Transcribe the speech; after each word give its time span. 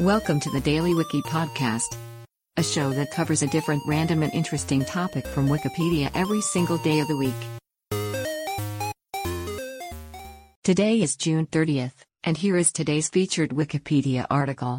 Welcome 0.00 0.40
to 0.40 0.50
the 0.50 0.62
Daily 0.62 0.94
Wiki 0.94 1.20
Podcast, 1.20 1.94
a 2.56 2.62
show 2.62 2.88
that 2.88 3.10
covers 3.10 3.42
a 3.42 3.46
different 3.48 3.82
random 3.86 4.22
and 4.22 4.32
interesting 4.32 4.82
topic 4.82 5.26
from 5.26 5.46
Wikipedia 5.46 6.10
every 6.14 6.40
single 6.40 6.78
day 6.78 7.00
of 7.00 7.08
the 7.08 7.18
week. 7.18 7.34
Today 10.64 11.02
is 11.02 11.16
June 11.16 11.44
30th, 11.44 11.92
and 12.24 12.34
here 12.34 12.56
is 12.56 12.72
today's 12.72 13.10
featured 13.10 13.50
Wikipedia 13.50 14.26
article. 14.30 14.78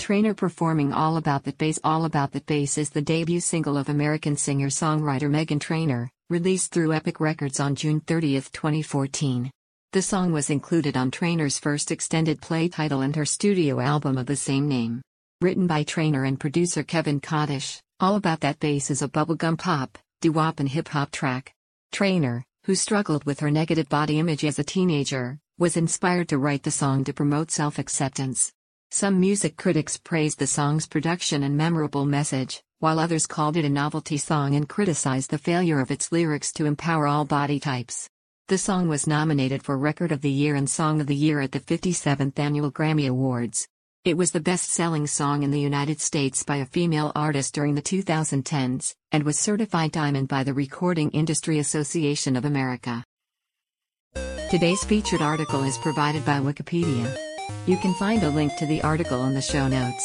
Trainer 0.00 0.34
performing 0.34 0.92
All 0.92 1.16
About 1.16 1.44
That 1.44 1.58
Bass 1.58 1.78
All 1.84 2.04
About 2.04 2.32
That 2.32 2.46
Bass 2.46 2.78
is 2.78 2.90
the 2.90 3.02
debut 3.02 3.38
single 3.38 3.76
of 3.76 3.88
American 3.88 4.36
singer-songwriter 4.36 5.30
Meghan 5.30 5.60
Trainor, 5.60 6.10
released 6.28 6.72
through 6.72 6.92
Epic 6.92 7.20
Records 7.20 7.60
on 7.60 7.76
June 7.76 8.00
30, 8.00 8.40
2014. 8.40 9.52
The 9.92 10.02
song 10.02 10.30
was 10.30 10.50
included 10.50 10.96
on 10.96 11.10
Trainor's 11.10 11.58
first 11.58 11.90
extended 11.90 12.40
play 12.40 12.68
title 12.68 13.00
and 13.00 13.16
her 13.16 13.24
studio 13.24 13.80
album 13.80 14.18
of 14.18 14.26
the 14.26 14.36
same 14.36 14.68
name. 14.68 15.02
Written 15.40 15.66
by 15.66 15.82
Trainor 15.82 16.22
and 16.22 16.38
producer 16.38 16.84
Kevin 16.84 17.20
Kadish, 17.20 17.80
All 17.98 18.14
About 18.14 18.38
That 18.38 18.60
Bass 18.60 18.92
is 18.92 19.02
a 19.02 19.08
bubblegum 19.08 19.58
pop, 19.58 19.98
doo-wop 20.20 20.60
and 20.60 20.68
hip-hop 20.68 21.10
track. 21.10 21.52
Trainor, 21.90 22.44
who 22.66 22.76
struggled 22.76 23.24
with 23.24 23.40
her 23.40 23.50
negative 23.50 23.88
body 23.88 24.20
image 24.20 24.44
as 24.44 24.60
a 24.60 24.64
teenager, 24.64 25.40
was 25.58 25.76
inspired 25.76 26.28
to 26.28 26.38
write 26.38 26.62
the 26.62 26.70
song 26.70 27.02
to 27.02 27.12
promote 27.12 27.50
self-acceptance. 27.50 28.52
Some 28.92 29.18
music 29.18 29.56
critics 29.56 29.96
praised 29.96 30.38
the 30.38 30.46
song's 30.46 30.86
production 30.86 31.42
and 31.42 31.56
memorable 31.56 32.06
message, 32.06 32.62
while 32.78 33.00
others 33.00 33.26
called 33.26 33.56
it 33.56 33.64
a 33.64 33.68
novelty 33.68 34.18
song 34.18 34.54
and 34.54 34.68
criticized 34.68 35.30
the 35.30 35.38
failure 35.38 35.80
of 35.80 35.90
its 35.90 36.12
lyrics 36.12 36.52
to 36.52 36.66
empower 36.66 37.08
all 37.08 37.24
body 37.24 37.58
types. 37.58 38.08
The 38.50 38.58
song 38.58 38.88
was 38.88 39.06
nominated 39.06 39.62
for 39.62 39.78
Record 39.78 40.10
of 40.10 40.22
the 40.22 40.28
Year 40.28 40.56
and 40.56 40.68
Song 40.68 41.00
of 41.00 41.06
the 41.06 41.14
Year 41.14 41.40
at 41.40 41.52
the 41.52 41.60
57th 41.60 42.36
Annual 42.36 42.72
Grammy 42.72 43.08
Awards. 43.08 43.68
It 44.04 44.16
was 44.16 44.32
the 44.32 44.40
best 44.40 44.70
selling 44.70 45.06
song 45.06 45.44
in 45.44 45.52
the 45.52 45.60
United 45.60 46.00
States 46.00 46.42
by 46.42 46.56
a 46.56 46.66
female 46.66 47.12
artist 47.14 47.54
during 47.54 47.76
the 47.76 47.80
2010s, 47.80 48.96
and 49.12 49.22
was 49.22 49.38
certified 49.38 49.92
diamond 49.92 50.26
by 50.26 50.42
the 50.42 50.52
Recording 50.52 51.12
Industry 51.12 51.60
Association 51.60 52.34
of 52.34 52.44
America. 52.44 53.04
Today's 54.50 54.82
featured 54.82 55.22
article 55.22 55.62
is 55.62 55.78
provided 55.78 56.24
by 56.24 56.40
Wikipedia. 56.40 57.16
You 57.68 57.76
can 57.76 57.94
find 57.94 58.20
a 58.24 58.30
link 58.30 58.56
to 58.56 58.66
the 58.66 58.82
article 58.82 59.26
in 59.26 59.34
the 59.34 59.40
show 59.40 59.68
notes. 59.68 60.04